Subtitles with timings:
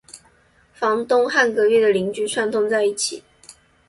[0.73, 3.21] 房东和隔壁的邻居串通在一起